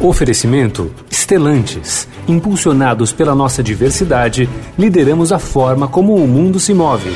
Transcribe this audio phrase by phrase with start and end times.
[0.00, 2.08] Oferecimento Estelantes.
[2.26, 7.10] Impulsionados pela nossa diversidade, lideramos a forma como o mundo se move.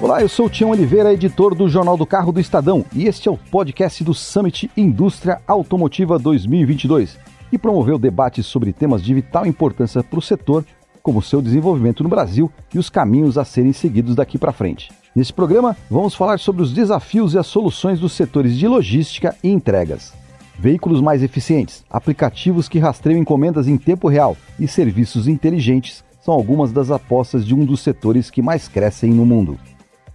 [0.00, 3.28] Olá, eu sou o Tião Oliveira, editor do Jornal do Carro do Estadão, e este
[3.28, 7.18] é o podcast do Summit Indústria Automotiva 2022,
[7.50, 10.64] que promoveu debates sobre temas de vital importância para o setor,
[11.02, 14.90] como seu desenvolvimento no Brasil e os caminhos a serem seguidos daqui para frente.
[15.14, 19.50] Nesse programa, vamos falar sobre os desafios e as soluções dos setores de logística e
[19.50, 20.12] entregas.
[20.58, 26.72] Veículos mais eficientes, aplicativos que rastreiam encomendas em tempo real e serviços inteligentes são algumas
[26.72, 29.58] das apostas de um dos setores que mais crescem no mundo.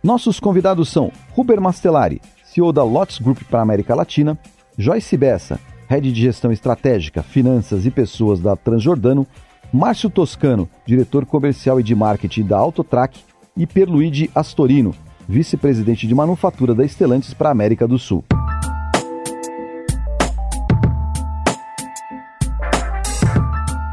[0.01, 4.38] Nossos convidados são Ruber Mastelari, CEO da Lotus Group para a América Latina,
[4.77, 5.59] Joyce Bessa,
[5.90, 9.27] Head de Gestão Estratégica, Finanças e Pessoas da Transjordano,
[9.71, 13.20] Márcio Toscano, Diretor Comercial e de Marketing da Autotrack
[13.55, 14.95] e Perluigi Astorino,
[15.27, 18.23] Vice-Presidente de Manufatura da Estelantes para a América do Sul.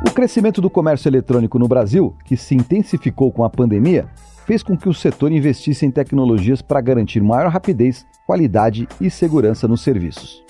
[0.06, 4.06] O crescimento do comércio eletrônico no Brasil, que se intensificou com a pandemia,
[4.46, 9.66] fez com que o setor investisse em tecnologias para garantir maior rapidez, qualidade e segurança
[9.66, 10.44] nos serviços.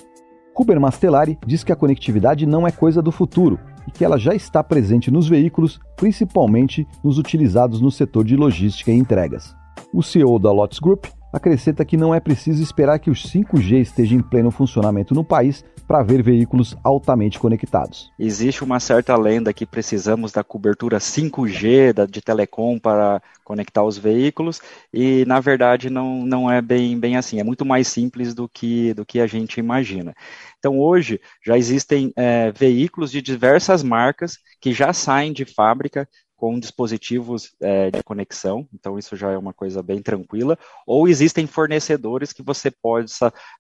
[0.55, 4.35] Ruber Mastelari diz que a conectividade não é coisa do futuro e que ela já
[4.35, 9.55] está presente nos veículos, principalmente nos utilizados no setor de logística e entregas.
[9.93, 14.19] O CEO da Lotus Group acrescenta que não é preciso esperar que os 5G estejam
[14.19, 18.11] em pleno funcionamento no país para ver veículos altamente conectados.
[18.19, 23.99] Existe uma certa lenda que precisamos da cobertura 5G da, de telecom para conectar os
[23.99, 24.61] veículos
[24.93, 28.95] e na verdade não, não é bem, bem assim, é muito mais simples do que,
[28.95, 30.15] do que a gente imagina.
[30.59, 36.09] Então hoje já existem é, veículos de diversas marcas que já saem de fábrica
[36.45, 41.47] com dispositivos é, de conexão, então isso já é uma coisa bem tranquila, ou existem
[41.47, 43.11] fornecedores que você pode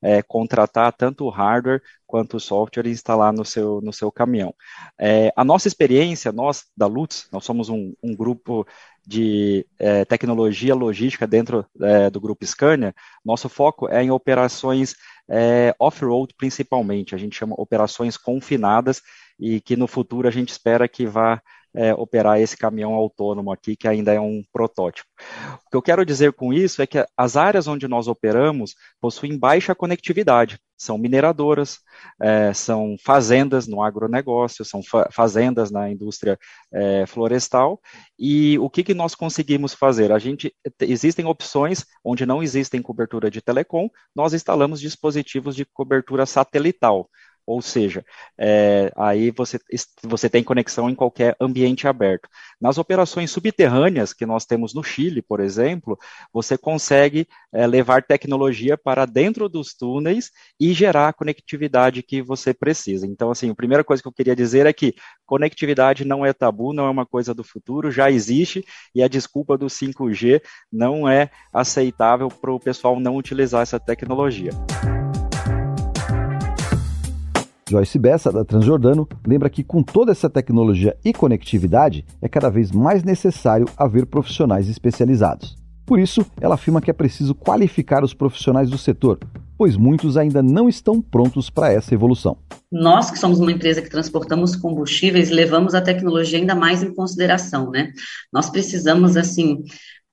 [0.02, 4.54] é, contratar tanto o hardware quanto o software e instalar no seu, no seu caminhão.
[5.00, 8.66] É, a nossa experiência, nós da Lutz, nós somos um, um grupo
[9.06, 9.66] de
[10.08, 11.66] tecnologia logística dentro
[12.10, 14.94] do grupo Scania, nosso foco é em operações
[15.78, 19.02] off-road principalmente, a gente chama operações confinadas
[19.38, 21.42] e que no futuro a gente espera que vá
[21.74, 25.08] é, operar esse caminhão autônomo aqui, que ainda é um protótipo.
[25.66, 29.38] O que eu quero dizer com isso é que as áreas onde nós operamos possuem
[29.38, 30.58] baixa conectividade.
[30.76, 31.78] São mineradoras,
[32.20, 36.38] é, são fazendas no agronegócio, são fa fazendas na indústria
[36.72, 37.80] é, florestal.
[38.18, 40.12] E o que, que nós conseguimos fazer?
[40.12, 46.26] A gente existem opções onde não existem cobertura de telecom, nós instalamos dispositivos de cobertura
[46.26, 47.08] satelital.
[47.46, 48.04] Ou seja,
[48.38, 49.58] é, aí você,
[50.02, 52.28] você tem conexão em qualquer ambiente aberto.
[52.58, 55.98] Nas operações subterrâneas que nós temos no Chile, por exemplo,
[56.32, 62.54] você consegue é, levar tecnologia para dentro dos túneis e gerar a conectividade que você
[62.54, 63.06] precisa.
[63.06, 64.94] Então, assim, a primeira coisa que eu queria dizer é que
[65.26, 69.58] conectividade não é tabu, não é uma coisa do futuro, já existe e a desculpa
[69.58, 70.40] do 5G
[70.72, 74.50] não é aceitável para o pessoal não utilizar essa tecnologia.
[77.74, 82.70] Joyce Bessa, da Transjordano, lembra que com toda essa tecnologia e conectividade, é cada vez
[82.70, 85.56] mais necessário haver profissionais especializados.
[85.84, 89.18] Por isso, ela afirma que é preciso qualificar os profissionais do setor,
[89.58, 92.36] pois muitos ainda não estão prontos para essa evolução.
[92.70, 97.72] Nós, que somos uma empresa que transportamos combustíveis, levamos a tecnologia ainda mais em consideração,
[97.72, 97.92] né?
[98.32, 99.64] Nós precisamos, assim,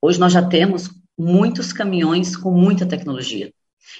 [0.02, 3.54] hoje nós já temos muitos caminhões com muita tecnologia.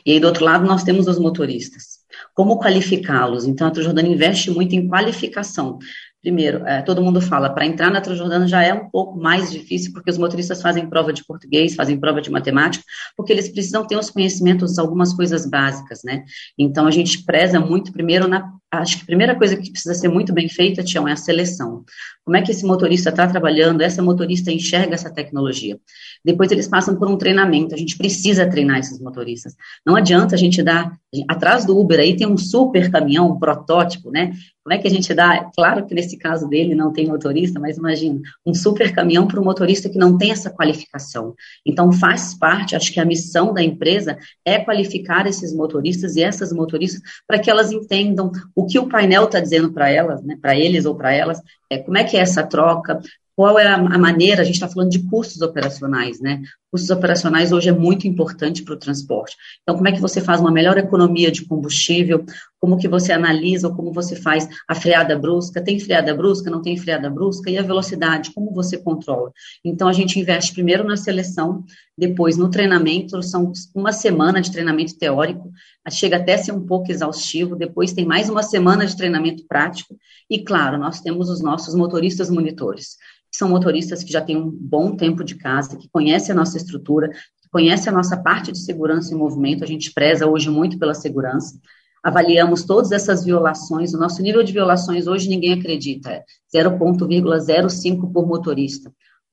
[0.04, 2.01] E aí, do outro lado, nós temos os motoristas.
[2.34, 3.46] Como qualificá-los?
[3.46, 5.80] Então, a Transjordana investe muito em qualificação.
[6.22, 9.92] Primeiro, é, todo mundo fala, para entrar na Transjordana já é um pouco mais difícil,
[9.92, 12.84] porque os motoristas fazem prova de português, fazem prova de matemática,
[13.18, 16.24] porque eles precisam ter os conhecimentos, algumas coisas básicas, né?
[16.58, 20.08] Então, a gente preza muito, primeiro, na acho que a primeira coisa que precisa ser
[20.08, 21.84] muito bem feita, Tião, é a seleção.
[22.24, 25.78] Como é que esse motorista está trabalhando, essa motorista enxerga essa tecnologia.
[26.24, 29.56] Depois eles passam por um treinamento, a gente precisa treinar esses motoristas.
[29.86, 30.96] Não adianta a gente dar,
[31.28, 34.32] atrás do Uber aí tem um super caminhão, um protótipo, né?
[34.64, 35.50] Como é que a gente dá?
[35.56, 39.44] Claro que nesse caso dele não tem motorista, mas imagina, um super caminhão para um
[39.44, 41.34] motorista que não tem essa qualificação.
[41.66, 46.54] Então faz parte, acho que a missão da empresa é qualificar esses motoristas e essas
[46.54, 50.56] motoristas para que elas entendam o que o painel está dizendo para elas, né, para
[50.56, 53.00] eles ou para elas, é como é que é essa troca,
[53.36, 56.42] qual é a maneira, a gente está falando de custos operacionais, né?
[56.72, 59.36] Custos operacionais hoje é muito importante para o transporte.
[59.62, 62.26] Então, como é que você faz uma melhor economia de combustível?
[62.60, 65.62] Como que você analisa ou como você faz a freada brusca?
[65.62, 66.50] Tem freada brusca?
[66.50, 67.50] Não tem freada brusca?
[67.50, 68.32] E a velocidade?
[68.34, 69.32] Como você controla?
[69.66, 71.66] Então, a gente investe primeiro na seleção,
[71.98, 73.22] depois no treinamento.
[73.22, 75.52] São uma semana de treinamento teórico,
[75.90, 77.56] chega até a ser um pouco exaustivo.
[77.56, 79.98] Depois tem mais uma semana de treinamento prático.
[80.30, 82.96] E, claro, nós temos os nossos motoristas monitores
[83.32, 87.10] são motoristas que já têm um bom tempo de casa, que conhecem a nossa estrutura,
[87.10, 89.64] que conhecem a nossa parte de segurança e movimento.
[89.64, 91.60] A gente preza hoje muito pela segurança.
[92.04, 93.94] Avaliamos todas essas violações.
[93.94, 96.24] O nosso nível de violações hoje ninguém acredita, é
[96.56, 98.92] 0,05 por motorista.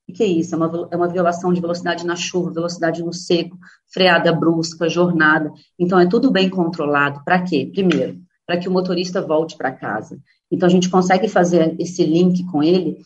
[0.08, 0.54] O que é isso?
[0.54, 3.58] É uma, é uma violação de velocidade na chuva, velocidade no seco,
[3.92, 5.52] freada brusca, jornada.
[5.78, 7.22] Então, é tudo bem controlado.
[7.24, 7.70] Para quê?
[7.70, 10.18] Primeiro, para que o motorista volte para casa.
[10.50, 12.96] Então, a gente consegue fazer esse link com ele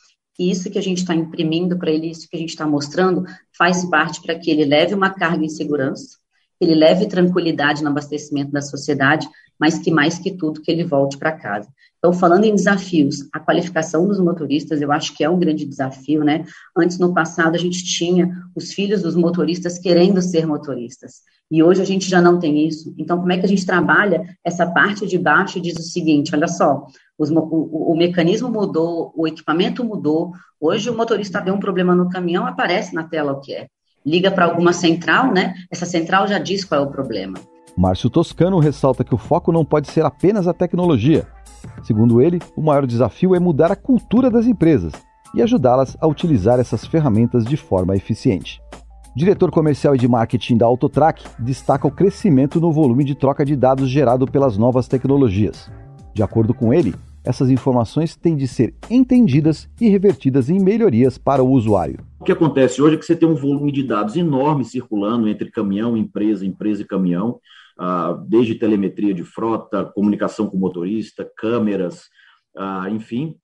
[0.43, 3.25] que isso que a gente está imprimindo para ele, isso que a gente está mostrando,
[3.57, 6.19] faz parte para que ele leve uma carga em segurança,
[6.63, 9.29] que ele leve tranquilidade no abastecimento da sociedade,
[9.59, 11.69] mas que mais que tudo, que ele volte para casa.
[11.99, 16.23] Então, falando em desafios, a qualificação dos motoristas, eu acho que é um grande desafio,
[16.23, 16.45] né?
[16.77, 21.23] Antes, no passado, a gente tinha os filhos dos motoristas querendo ser motoristas.
[21.51, 22.95] E hoje a gente já não tem isso.
[22.97, 26.33] Então, como é que a gente trabalha essa parte de baixo e diz o seguinte:
[26.33, 26.87] olha só,
[27.19, 30.31] os, o, o, mecanismo mudou, o equipamento mudou.
[30.61, 33.69] Hoje o motorista vê um problema no caminhão, aparece na tela o que é.
[34.05, 35.55] Liga para alguma central, né?
[35.71, 37.39] Essa central já diz qual é o problema.
[37.77, 41.27] Márcio Toscano ressalta que o foco não pode ser apenas a tecnologia.
[41.83, 44.93] Segundo ele, o maior desafio é mudar a cultura das empresas
[45.35, 48.61] e ajudá-las a utilizar essas ferramentas de forma eficiente.
[49.15, 53.55] Diretor comercial e de marketing da Autotrack destaca o crescimento no volume de troca de
[53.55, 55.71] dados gerado pelas novas tecnologias.
[56.15, 56.95] De acordo com ele,
[57.25, 61.99] essas informações têm de ser entendidas e revertidas em melhorias para o usuário.
[62.21, 65.51] O que acontece hoje é que você tem um volume de dados enorme circulando entre
[65.51, 67.41] caminhão, empresa, empresa e caminhão,
[67.79, 72.09] ah, desde telemetria de frota, comunicação com motorista, câmeras,
[72.57, 73.37] ah, enfim,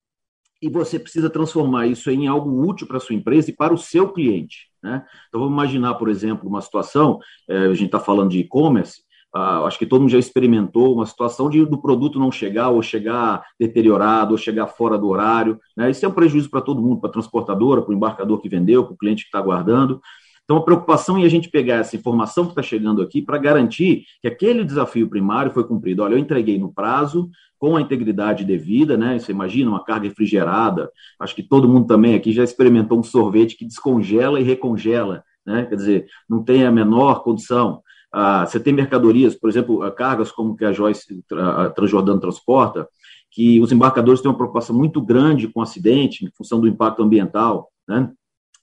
[0.61, 3.79] e você precisa transformar isso em algo útil para a sua empresa e para o
[3.79, 4.69] seu cliente.
[4.83, 5.05] Né?
[5.29, 9.03] Então, vamos imaginar, por exemplo, uma situação, eh, a gente está falando de e-commerce,
[9.35, 12.83] ah, acho que todo mundo já experimentou uma situação de do produto não chegar, ou
[12.83, 15.59] chegar deteriorado, ou chegar fora do horário.
[15.77, 15.91] Né?
[15.91, 18.85] Isso é um prejuízo para todo mundo, para a transportadora, para o embarcador que vendeu,
[18.85, 20.01] para o cliente que está aguardando.
[20.45, 24.05] Então, a preocupação em a gente pegar essa informação que está chegando aqui para garantir
[24.23, 26.03] que aquele desafio primário foi cumprido.
[26.03, 27.29] Olha, eu entreguei no prazo,
[27.59, 29.19] com a integridade devida, né?
[29.19, 30.91] Você imagina uma carga refrigerada.
[31.21, 35.67] Acho que todo mundo também aqui já experimentou um sorvete que descongela e recongela, né?
[35.67, 37.83] Quer dizer, não tem a menor condição.
[38.13, 42.89] Ah, você tem mercadorias, por exemplo, ah, cargas como que a Joyce a Transjordano transporta,
[43.31, 47.71] que os embarcadores têm uma preocupação muito grande com acidente, em função do impacto ambiental,
[47.87, 48.11] né?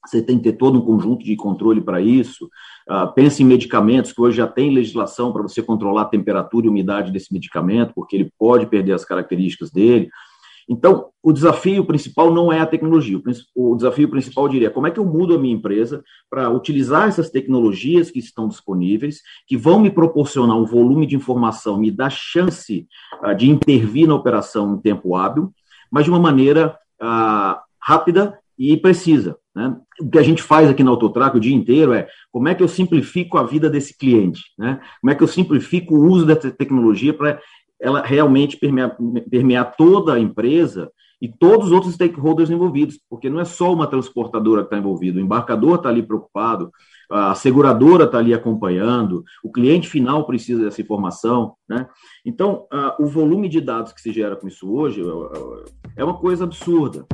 [0.05, 2.45] Você tem que ter todo um conjunto de controle para isso.
[2.87, 6.69] Uh, pense em medicamentos, que hoje já tem legislação para você controlar a temperatura e
[6.69, 10.09] umidade desse medicamento, porque ele pode perder as características dele.
[10.67, 13.21] Então, o desafio principal não é a tecnologia.
[13.55, 17.07] O desafio principal, eu diria, como é que eu mudo a minha empresa para utilizar
[17.07, 22.09] essas tecnologias que estão disponíveis, que vão me proporcionar um volume de informação, me dar
[22.09, 22.87] chance
[23.23, 25.53] uh, de intervir na operação em tempo hábil,
[25.91, 29.37] mas de uma maneira uh, rápida e precisa.
[29.55, 29.75] Né?
[30.01, 32.63] O que a gente faz aqui na Autotrack o dia inteiro é como é que
[32.63, 34.79] eu simplifico a vida desse cliente, né?
[34.99, 37.39] como é que eu simplifico o uso dessa tecnologia para
[37.81, 38.97] ela realmente permear,
[39.29, 40.91] permear toda a empresa
[41.21, 45.17] e todos os outros stakeholders envolvidos, porque não é só uma transportadora que está envolvida,
[45.17, 46.69] o embarcador está ali preocupado,
[47.09, 51.87] a seguradora está ali acompanhando, o cliente final precisa dessa informação, né?
[52.25, 52.65] Então,
[52.99, 55.01] o volume de dados que se gera com isso hoje
[55.95, 57.05] é uma coisa absurda.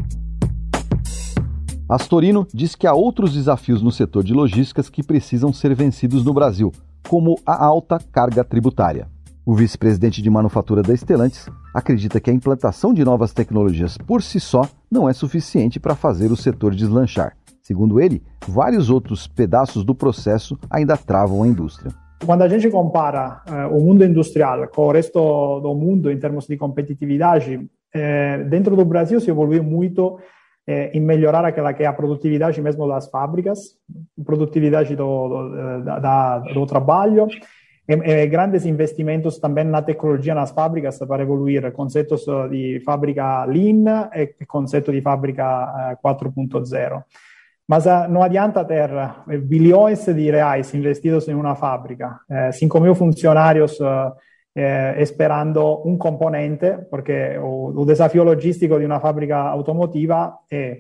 [1.88, 6.33] Astorino diz que há outros desafios no setor de logísticas que precisam ser vencidos no
[6.33, 6.71] Brasil,
[7.07, 9.07] como a alta carga tributária.
[9.43, 14.39] O vice-presidente de manufatura da Estelantes acredita que a implantação de novas tecnologias por si
[14.39, 17.36] só não é suficiente para fazer o setor deslanchar.
[17.63, 21.91] Segundo ele, vários outros pedaços do processo ainda travam a indústria.
[22.24, 26.45] Quando a gente compara eh, o mundo industrial com o resto do mundo em termos
[26.45, 30.19] de competitividade, eh, dentro do Brasil se evoluiu muito
[30.67, 33.75] eh, em melhorar aquela que é a produtividade mesmo das fábricas,
[34.24, 37.27] produtividade do, do, da, do trabalho,
[37.93, 44.45] e grandes investimentos também na tecnologia nas fábricas para evoluir conceitos de fábrica Lean e
[44.45, 47.03] conceito de fábrica 4.0.
[47.67, 48.89] Mas não adianta ter
[49.43, 53.79] bilhões de reais investidos em uma fábrica, eh, 5 mil funcionários
[54.53, 56.65] eh, esperando um componente,
[57.41, 60.79] o, o desafio logístico de uma fábrica automotiva é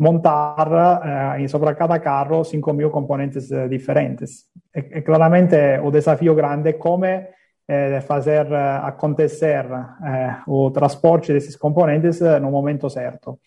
[0.00, 4.48] montar eh, sobre cada carro 5.000 componentes eh, diferentes.
[4.74, 8.52] E, e, claramente o desafio grande é como eh, fazer
[8.82, 9.66] acontecer
[10.46, 13.40] o transporte desses componentes no momento certo.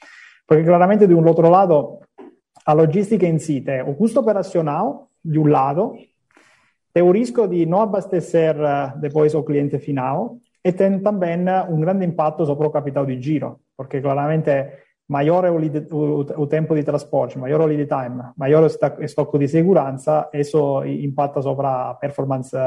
[0.47, 1.99] Porque claramente, de um outro lado,
[2.65, 5.93] a logística em si tem o custo operacional, de um lado,
[6.93, 8.55] tem o risco de não abastecer
[8.99, 13.59] depois o cliente final, e tem também um grande impacto sobre o capital de giro,
[13.75, 14.51] porque claramente
[15.91, 20.83] o, o, tempo di trasporto, maggior o lead time, maior o stocco di sicurezza, isso
[20.83, 22.57] impacta sopra performance,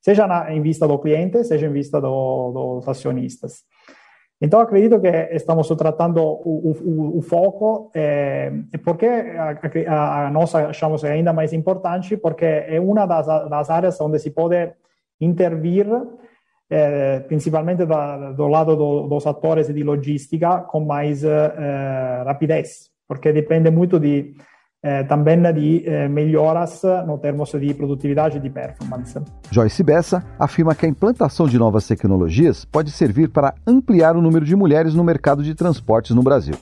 [0.00, 3.64] seja in vista do cliente, seja in vista do, dos acionistas.
[4.38, 8.52] Então, acredito que estamos tratando o, o, o foco, eh,
[8.84, 14.18] porque a, a, nós achamos ainda mais importante, porque é uma das, das áreas onde
[14.18, 14.74] se pode
[15.18, 15.86] intervir
[16.70, 23.32] eh, principalmente da, do lado do, dos atores de logística com mais eh, rapidez, porque
[23.32, 24.34] depende muito de
[24.82, 29.18] eh, também de eh, melhoras no termos de produtividade e de performance.
[29.50, 34.44] Joyce Bessa afirma que a implantação de novas tecnologias pode servir para ampliar o número
[34.44, 36.54] de mulheres no mercado de transportes no Brasil.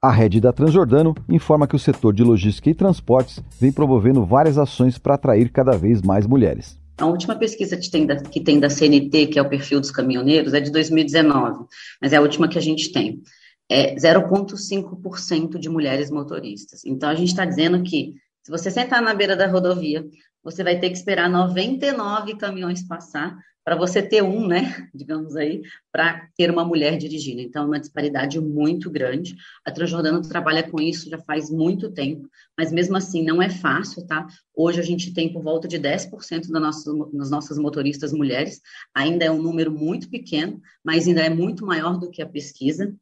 [0.00, 4.58] A rede da Transjordano informa que o setor de logística e transportes vem promovendo várias
[4.58, 6.78] ações para atrair cada vez mais mulheres.
[6.96, 9.90] A última pesquisa que tem, da, que tem da CNT, que é o perfil dos
[9.90, 11.66] caminhoneiros, é de 2019,
[12.00, 13.20] mas é a última que a gente tem.
[13.68, 16.84] É 0,5% de mulheres motoristas.
[16.84, 20.06] Então, a gente está dizendo que se você sentar na beira da rodovia,
[20.42, 25.62] você vai ter que esperar 99 caminhões passar para você ter um, né, digamos aí,
[25.90, 27.40] para ter uma mulher dirigindo.
[27.40, 29.34] Então, é uma disparidade muito grande.
[29.64, 34.06] A Transjordano trabalha com isso já faz muito tempo, mas mesmo assim não é fácil,
[34.06, 34.26] tá?
[34.54, 38.60] Hoje a gente tem por volta de 10% da nossa, das nossas motoristas mulheres,
[38.94, 42.94] ainda é um número muito pequeno, mas ainda é muito maior do que a pesquisa.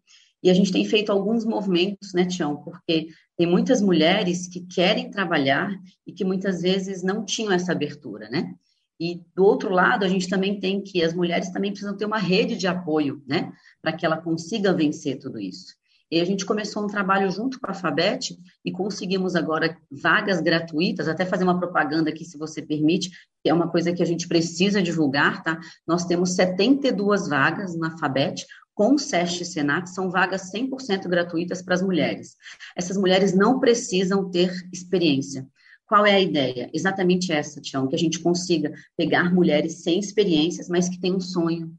[0.42, 2.56] E a gente tem feito alguns movimentos, né, Tião?
[2.56, 5.72] Porque tem muitas mulheres que querem trabalhar
[6.06, 8.52] e que muitas vezes não tinham essa abertura, né?
[9.00, 12.18] E do outro lado, a gente também tem que as mulheres também precisam ter uma
[12.18, 15.74] rede de apoio, né, para que ela consiga vencer tudo isso.
[16.12, 21.08] E a gente começou um trabalho junto com a Fabet e conseguimos agora vagas gratuitas,
[21.08, 23.10] até fazer uma propaganda aqui, se você permite,
[23.42, 25.58] que é uma coisa que a gente precisa divulgar, tá?
[25.86, 28.44] Nós temos 72 vagas na Fabet,
[28.74, 32.36] com o SEST e Senat, são vagas 100% gratuitas para as mulheres.
[32.76, 35.46] Essas mulheres não precisam ter experiência.
[35.92, 36.70] Qual é a ideia?
[36.72, 41.20] Exatamente essa, Tião, que a gente consiga pegar mulheres sem experiências, mas que têm um
[41.20, 41.70] sonho,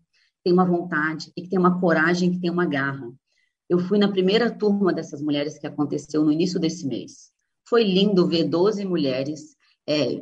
[0.44, 3.12] têm uma vontade, e que têm uma coragem, que têm uma garra.
[3.68, 7.32] Eu fui na primeira turma dessas mulheres que aconteceu no início desse mês.
[7.68, 9.56] Foi lindo ver 12 mulheres
[9.90, 10.18] é,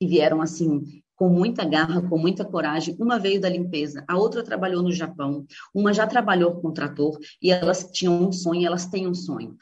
[0.00, 2.96] que vieram assim com muita garra, com muita coragem.
[2.98, 7.50] Uma veio da limpeza, a outra trabalhou no Japão, uma já trabalhou com trator e
[7.50, 9.54] elas tinham um sonho, elas têm um sonho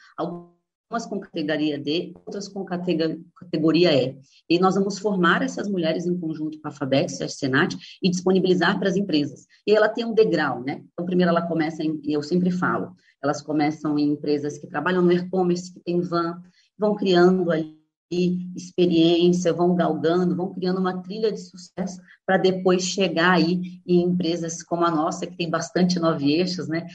[0.93, 4.15] umas com categoria D, outras com categoria E.
[4.47, 8.77] E nós vamos formar essas mulheres em conjunto com a FABEX a Senat e disponibilizar
[8.77, 9.47] para as empresas.
[9.65, 10.83] E ela tem um degrau, né?
[10.93, 15.11] Então, primeiro ela começa, em, eu sempre falo, elas começam em empresas que trabalham no
[15.11, 16.39] e-commerce, que tem van,
[16.77, 23.31] vão criando ali experiência, vão galgando, vão criando uma trilha de sucesso para depois chegar
[23.31, 26.85] aí em empresas como a nossa, que tem bastante nove eixos, né?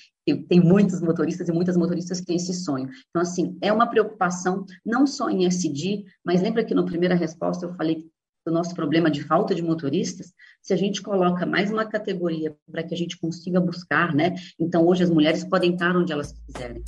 [0.49, 2.88] Tem muitos motoristas e muitas motoristas que têm esse sonho.
[3.09, 7.67] Então, assim, é uma preocupação não só em SD, mas lembra que na primeira resposta
[7.67, 8.07] eu falei
[8.47, 12.83] do nosso problema de falta de motoristas, se a gente coloca mais uma categoria para
[12.83, 14.35] que a gente consiga buscar, né?
[14.59, 16.83] Então, hoje as mulheres podem estar onde elas quiserem.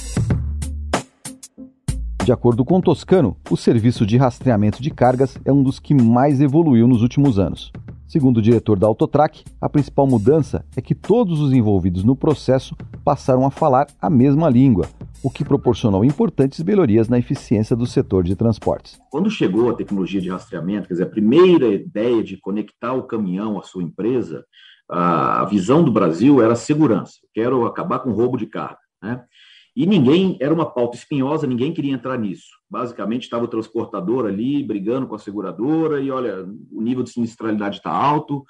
[2.25, 6.41] De acordo com Toscano, o serviço de rastreamento de cargas é um dos que mais
[6.41, 7.73] evoluiu nos últimos anos.
[8.07, 12.77] Segundo o diretor da Autotrack, a principal mudança é que todos os envolvidos no processo
[13.03, 14.87] passaram a falar a mesma língua,
[15.23, 18.99] o que proporcionou importantes melhorias na eficiência do setor de transportes.
[19.11, 23.59] Quando chegou a tecnologia de rastreamento, quer dizer, a primeira ideia de conectar o caminhão
[23.59, 24.45] à sua empresa,
[24.89, 27.15] a visão do Brasil era segurança.
[27.33, 28.79] Quero acabar com o roubo de carga.
[29.03, 29.23] Né?
[29.77, 32.49] E ninguém, era uma pauta espinhosa, ninguém queria entrar nisso.
[32.69, 37.77] Basicamente, estava o transportador ali brigando com a seguradora e, olha, o nível de sinistralidade
[37.77, 38.45] está alto,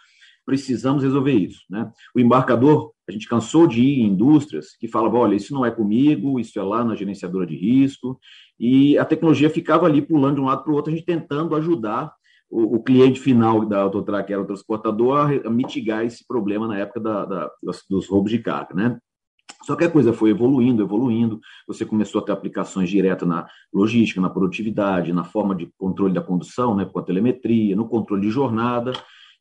[0.44, 1.60] precisamos resolver isso.
[1.70, 1.90] Né?
[2.14, 5.70] O embarcador, a gente cansou de ir em indústrias que falavam, olha, isso não é
[5.70, 8.18] comigo, isso é lá na gerenciadora de risco,
[8.58, 11.54] e a tecnologia ficava ali pulando de um lado para o outro, a gente tentando
[11.54, 12.12] ajudar
[12.50, 16.78] o, o, cliente final da Autotrack, que era o transportador, a, mitigar esse problema na
[16.78, 18.74] época da, da, dos, dos roubos de carga.
[18.74, 18.98] Né?
[19.62, 21.40] Só que a coisa foi evoluindo, evoluindo.
[21.66, 26.22] Você começou a ter aplicações diretas na logística, na produtividade, na forma de controle da
[26.22, 28.92] condução, né, com a telemetria, no controle de jornada.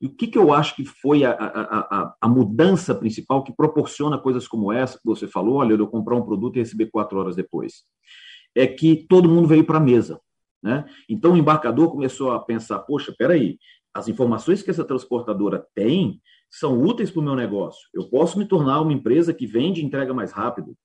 [0.01, 3.53] E o que, que eu acho que foi a, a, a, a, mudança principal que
[3.53, 5.55] proporciona coisas como essa que você falou?
[5.55, 7.83] Olha, eu comprar um produto e receber quatro horas depois.
[8.55, 10.19] é que todo mundo veio para a mesa.
[10.63, 10.85] Né?
[11.07, 13.57] Então o embarcador começou a pensar: poxa, peraí,
[13.93, 17.87] as informações que essa transportadora tem são úteis para o meu negócio.
[17.93, 20.75] Eu posso me tornar uma empresa que vende e entrega mais rápido.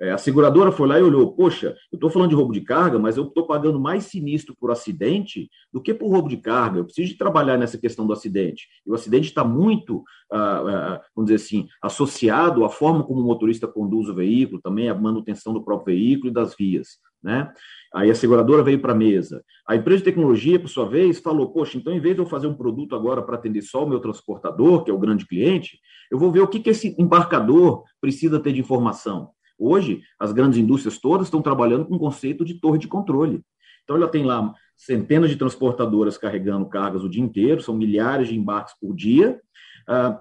[0.00, 2.98] É, a seguradora foi lá e olhou: poxa, eu estou falando de roubo de carga,
[2.98, 6.78] mas eu estou pagando mais sinistro por acidente do que por roubo de carga.
[6.78, 8.66] Eu preciso de trabalhar nessa questão do acidente.
[8.86, 13.24] E o acidente está muito, ah, ah, vamos dizer assim, associado à forma como o
[13.24, 16.98] motorista conduz o veículo, também à manutenção do próprio veículo e das vias.
[17.22, 17.52] Né?
[17.94, 19.44] Aí a seguradora veio para a mesa.
[19.66, 22.46] A empresa de tecnologia, por sua vez, falou: Poxa, então em vez de eu fazer
[22.46, 25.78] um produto agora para atender só o meu transportador, que é o grande cliente,
[26.10, 29.30] eu vou ver o que, que esse embarcador precisa ter de informação.
[29.58, 33.42] Hoje, as grandes indústrias todas estão trabalhando com o conceito de torre de controle.
[33.84, 38.38] Então, ela tem lá centenas de transportadoras carregando cargas o dia inteiro, são milhares de
[38.38, 39.38] embarques por dia,
[39.86, 40.18] uh,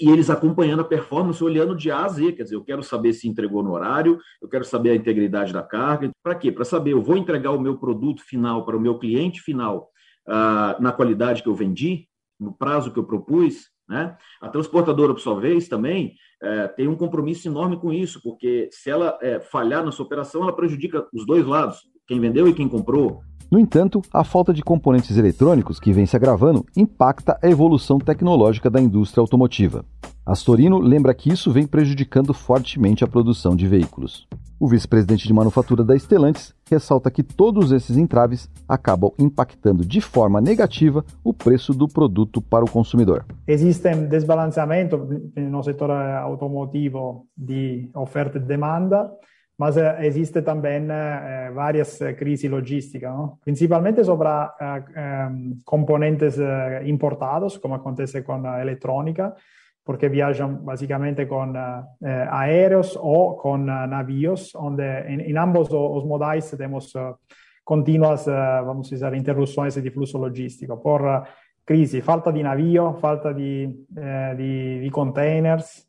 [0.00, 2.32] e eles acompanhando a performance, olhando de A a Z.
[2.32, 5.62] Quer dizer, eu quero saber se entregou no horário, eu quero saber a integridade da
[5.62, 6.10] carga.
[6.22, 6.52] Para quê?
[6.52, 9.90] Para saber, eu vou entregar o meu produto final para o meu cliente final
[10.28, 12.06] uh, na qualidade que eu vendi,
[12.38, 14.16] no prazo que eu propus, né?
[14.40, 18.90] A transportadora, por sua vez, também é, tem um compromisso enorme com isso, porque se
[18.90, 22.68] ela é, falhar na sua operação, ela prejudica os dois lados, quem vendeu e quem
[22.68, 23.22] comprou.
[23.50, 28.68] No entanto, a falta de componentes eletrônicos, que vem se agravando, impacta a evolução tecnológica
[28.68, 29.86] da indústria automotiva.
[30.26, 34.28] Astorino lembra que isso vem prejudicando fortemente a produção de veículos.
[34.60, 40.42] O vice-presidente de manufatura da Stellantis ressalta que todos esses entraves acabam impactando de forma
[40.42, 43.24] negativa o preço do produto para o consumidor.
[43.46, 49.10] Existe um desbalanceamento no setor automotivo de oferta e demanda,
[49.58, 53.12] mas existe também eh, várias crises logísticas,
[53.44, 55.28] principalmente sobre eh,
[55.64, 59.34] componentes eh, importados, como acontece com a eletrônica,
[59.82, 66.04] porque viajan básicamente con eh, aéreos o con uh, navíos, donde en, en, ambos los
[66.04, 67.16] modais tenemos uh,
[67.64, 71.24] continuas, vamos a decir, interrupciones de flujo logístico por
[71.68, 75.87] crisi, falta di navío, falta di, eh, di, di containers.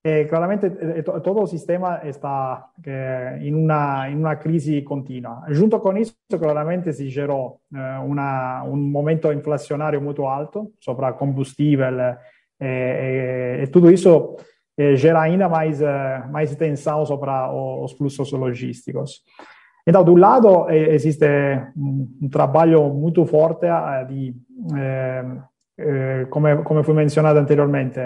[0.00, 5.44] Eh, claramente eh, todo el sistema está en una, en, una, crisi continua.
[5.48, 12.16] Junto con eso, claramente si generó una, un momento inflacionario muy alto sobre combustible,
[12.60, 14.36] é, tudo isso
[14.76, 15.80] é, gera ainda mais,
[16.30, 19.22] mais tensão sobre os fluxos logísticos.
[19.86, 21.26] Então, do lado, existe
[21.76, 23.66] um, um trabalho muito forte
[24.08, 24.34] de,
[26.30, 28.00] como, como foi mencionado anteriormente,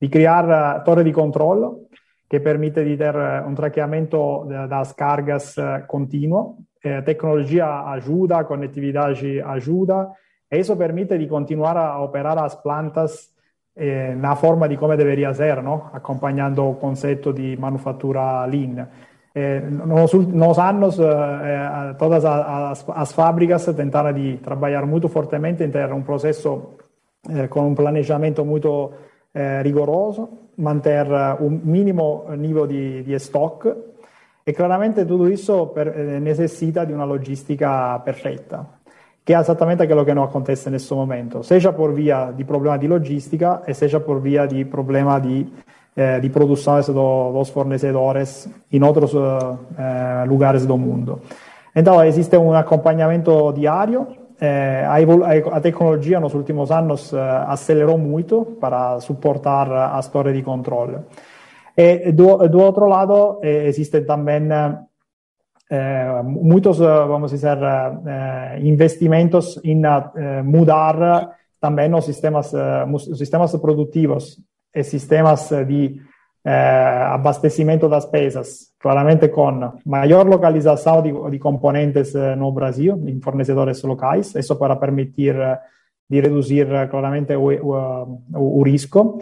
[0.00, 1.88] de criar torre de controle
[2.28, 3.14] que permite de ter
[3.46, 6.58] um traqueamento das cargas contínuo.
[6.84, 10.08] A tecnologia ajuda, a conectividade ajuda,
[10.50, 13.34] e isso permite de continuar a operar as plantas
[13.76, 15.90] eh, na forma di come deveria ser, ¿no?
[15.92, 18.88] acompanhando o conceito de manufatura lean.
[19.32, 25.70] Eh, nos, nos anos, eh, todas as, as fábricas tentaram de trabalhar muito fortemente em
[25.70, 26.76] ter um processo
[27.28, 28.92] eh, com um planejamento muito
[29.32, 33.76] eh, rigoroso, manter un mínimo nível di, di stock
[34.42, 38.78] e chiaramente tutto questo per, eh, necessita di una logistica perfetta
[39.22, 42.76] che è esattamente quello che non acontece in questo momento, sia per via di problema
[42.76, 45.48] di logistica e sia per via di problema di,
[45.94, 51.20] eh, di produzione dos fornecedores in altri eh, lugares del mondo.
[51.72, 58.56] Então, existe un accompagnamento diario, eh, a, a, tecnologia nos últimos anos eh, acelerou muito
[58.60, 60.98] para suportar as torres de controle.
[61.76, 64.48] E do, do outro lado, eh, existe também
[65.70, 67.58] eh, muchos, vamos a decir,
[68.06, 72.52] eh, investimentos en eh, mudar también los sistemas,
[73.14, 74.42] sistemas productivos
[74.74, 76.00] y sistemas de
[76.44, 83.20] abastecimiento de las pesas, claramente con mayor localización de, de componentes en el Brasil, en
[83.20, 89.18] fornecedores locales, eso para permitir de reducir claramente el riesgo.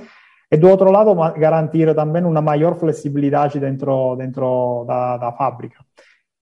[0.50, 5.84] Y de otro lado, garantir también una mayor flexibilidad dentro, dentro de la fábrica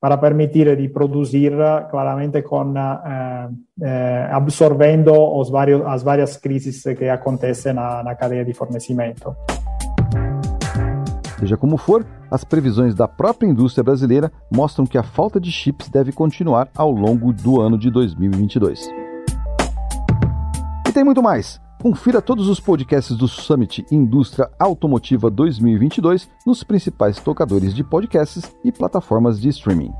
[0.03, 3.47] para permitir di produrre claramente con, eh,
[3.81, 9.33] eh, absorvendo os varios, as várias crises que acontecem na, na cadeia de fornecimento.
[11.43, 15.89] Seja como for, as previsões da própria indústria brasileira mostram que a falta de chips
[15.89, 18.89] deve continuar ao longo do ano de 2022.
[20.87, 21.59] E tem muito mais!
[21.81, 28.71] Confira todos os podcasts do Summit Indústria Automotiva 2022 nos principais tocadores de podcasts e
[28.71, 29.91] plataformas de streaming.